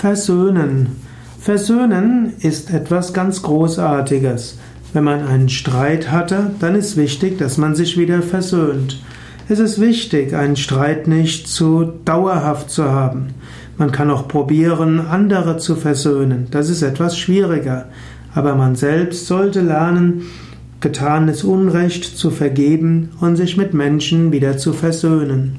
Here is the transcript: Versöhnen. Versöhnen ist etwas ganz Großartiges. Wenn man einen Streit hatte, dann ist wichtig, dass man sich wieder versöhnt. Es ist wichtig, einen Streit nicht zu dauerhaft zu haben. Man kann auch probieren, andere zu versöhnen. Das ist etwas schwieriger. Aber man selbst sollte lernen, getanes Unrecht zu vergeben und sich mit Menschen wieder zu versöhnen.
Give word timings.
Versöhnen. 0.00 0.96
Versöhnen 1.38 2.32
ist 2.40 2.72
etwas 2.72 3.12
ganz 3.12 3.42
Großartiges. 3.42 4.56
Wenn 4.94 5.04
man 5.04 5.26
einen 5.26 5.50
Streit 5.50 6.10
hatte, 6.10 6.52
dann 6.58 6.74
ist 6.74 6.96
wichtig, 6.96 7.36
dass 7.36 7.58
man 7.58 7.74
sich 7.74 7.98
wieder 7.98 8.22
versöhnt. 8.22 9.02
Es 9.50 9.58
ist 9.58 9.78
wichtig, 9.78 10.34
einen 10.34 10.56
Streit 10.56 11.06
nicht 11.06 11.48
zu 11.48 11.92
dauerhaft 12.06 12.70
zu 12.70 12.84
haben. 12.84 13.34
Man 13.76 13.92
kann 13.92 14.10
auch 14.10 14.26
probieren, 14.26 15.00
andere 15.06 15.58
zu 15.58 15.76
versöhnen. 15.76 16.46
Das 16.50 16.70
ist 16.70 16.80
etwas 16.80 17.18
schwieriger. 17.18 17.90
Aber 18.34 18.54
man 18.54 18.76
selbst 18.76 19.26
sollte 19.26 19.60
lernen, 19.60 20.22
getanes 20.80 21.44
Unrecht 21.44 22.04
zu 22.04 22.30
vergeben 22.30 23.10
und 23.20 23.36
sich 23.36 23.58
mit 23.58 23.74
Menschen 23.74 24.32
wieder 24.32 24.56
zu 24.56 24.72
versöhnen. 24.72 25.58